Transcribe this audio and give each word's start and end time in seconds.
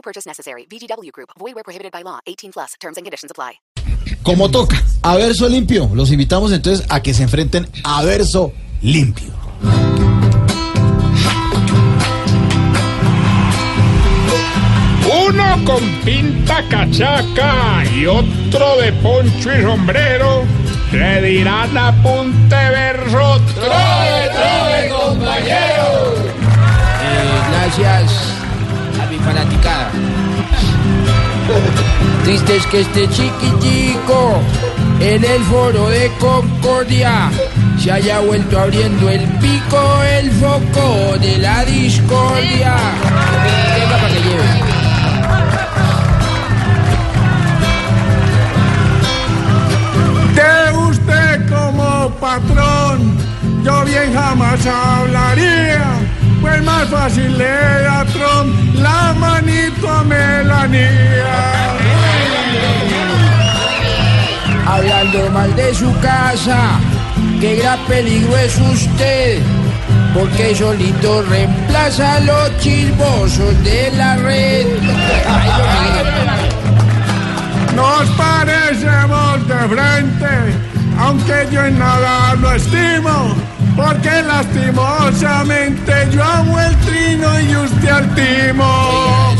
No 0.00 0.02
purchase 0.02 0.26
necessary. 0.26 0.64
VGW 0.64 1.12
Group. 1.12 1.28
Void 1.38 1.54
where 1.54 1.62
prohibited 1.62 1.92
by 1.92 2.02
law. 2.02 2.20
18 2.26 2.52
plus. 2.52 2.74
Terms 2.80 2.96
and 2.96 3.04
conditions 3.04 3.30
apply. 3.30 3.60
Como 4.22 4.50
toca, 4.50 4.82
a 5.02 5.16
verso 5.16 5.46
limpio. 5.46 5.90
Los 5.94 6.10
invitamos 6.10 6.52
entonces 6.52 6.86
a 6.88 7.02
que 7.02 7.12
se 7.12 7.22
enfrenten 7.22 7.66
a 7.84 8.02
verso 8.02 8.52
limpio. 8.80 9.30
Uno 15.28 15.64
con 15.66 15.84
pinta 16.02 16.66
cachaca 16.70 17.84
y 17.94 18.06
otro 18.06 18.80
de 18.80 18.92
poncho 19.02 19.52
y 19.52 19.62
sombrero 19.62 20.44
le 20.92 21.22
dirán 21.22 21.76
apunte 21.76 22.56
verso 22.56 23.38
trove, 23.54 24.30
trove, 24.32 24.88
compañero. 24.88 26.14
gracias 27.50 28.29
Triste 32.24 32.56
es 32.56 32.66
que 32.66 32.80
este 32.80 33.08
chiquitico 33.08 34.40
en 35.00 35.24
el 35.24 35.42
foro 35.44 35.88
de 35.88 36.10
Concordia 36.18 37.30
se 37.78 37.90
haya 37.90 38.20
vuelto 38.20 38.60
abriendo 38.60 39.08
el 39.08 39.22
pico, 39.38 40.02
el 40.02 40.30
foco 40.32 41.18
de 41.18 41.38
la 41.38 41.64
discordia. 41.64 42.76
Venga 43.74 43.96
para 43.96 44.08
como 51.48 52.10
patrón, 52.20 53.16
yo 53.64 53.84
bien 53.84 54.12
jamás 54.14 54.60
hablaría. 54.66 55.84
Pues 56.40 56.62
más 56.62 56.88
fácil 56.88 57.36
le 57.36 57.44
da 57.44 58.04
Trump 58.06 58.74
la 58.76 59.14
manito 59.18 59.88
a 59.88 60.02
Melanía. 60.04 61.49
Su 65.80 65.98
casa, 66.00 66.78
qué 67.40 67.56
gran 67.56 67.78
peligro 67.86 68.36
es 68.36 68.54
usted. 68.58 69.40
Porque 70.12 70.54
solito 70.54 71.22
reemplaza 71.22 72.16
a 72.16 72.20
los 72.20 72.58
chismosos 72.58 73.64
de 73.64 73.90
la 73.96 74.16
red. 74.16 74.66
Nos 77.74 78.10
parecemos 78.10 79.48
de 79.48 79.60
frente, 79.74 80.32
aunque 80.98 81.48
yo 81.50 81.64
en 81.64 81.78
nada 81.78 82.34
lo 82.34 82.52
estimo, 82.52 83.34
porque 83.74 84.22
lastimosamente 84.22 85.92
yo 86.12 86.22
amo 86.22 86.60
el 86.60 86.76
trino 86.80 87.40
y 87.40 87.56
usted 87.56 87.88
al 87.88 88.14
timo. 88.14 89.34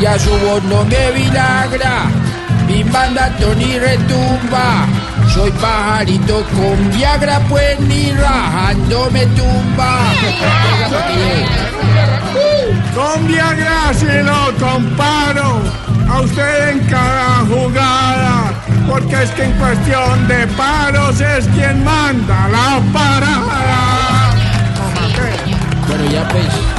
Ya 0.00 0.18
su 0.18 0.30
voz 0.30 0.62
no 0.64 0.84
me 0.84 1.12
vinagra, 1.12 2.06
mi 2.74 2.82
mandato 2.84 3.54
ni 3.54 3.78
retumba. 3.78 4.86
Soy 5.32 5.50
pajarito 5.52 6.44
con 6.54 6.90
Viagra, 6.90 7.38
pues 7.48 7.78
ni 7.80 8.12
rajando 8.12 9.10
me 9.12 9.26
tumba. 9.26 9.98
Con 12.94 13.26
Viagra 13.26 13.94
si 13.94 14.06
lo 14.06 14.42
comparo 14.58 15.60
a 16.10 16.20
usted 16.20 16.68
en 16.70 16.80
cada 16.86 17.44
jugada, 17.48 18.52
porque 18.88 19.22
es 19.22 19.30
que 19.30 19.44
en 19.44 19.52
cuestión 19.52 20.28
de 20.28 20.46
paros 20.48 21.20
es 21.20 21.46
quien 21.48 21.84
manda 21.84 22.48
la 22.48 22.80
parada. 22.92 24.34
Bueno, 25.86 26.10
ya 26.10 26.28
pues. 26.28 26.73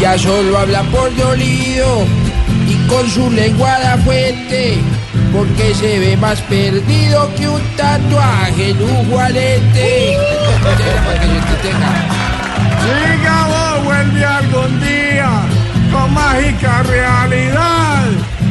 Ya 0.00 0.16
solo 0.16 0.56
habla 0.58 0.82
por 0.84 1.14
dolido 1.14 2.06
y 2.66 2.74
con 2.88 3.06
su 3.10 3.30
lenguada 3.30 3.98
fuerte, 3.98 4.78
porque 5.30 5.74
se 5.74 5.98
ve 5.98 6.16
más 6.16 6.40
perdido 6.40 7.30
que 7.34 7.46
un 7.46 7.60
tatuaje 7.76 8.70
en 8.70 8.82
un 8.82 9.10
juarete. 9.10 10.16
Tenga, 10.64 11.04
para 11.04 11.20
que 11.20 11.26
yo 11.26 11.40
te 11.40 11.68
tenga. 11.68 11.92
Si 12.80 13.22
Gabo 13.22 13.84
vuelve 13.84 14.24
algún 14.24 14.80
día 14.80 15.42
con 15.92 16.14
mágica 16.14 16.82
realidad, 16.84 18.06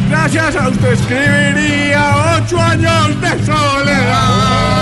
gracias 0.07 0.55
a 0.55 0.69
usted 0.69 0.93
escribiría 0.93 2.37
ocho 2.37 2.61
años 2.61 3.19
de 3.21 3.29
soledad. 3.43 4.79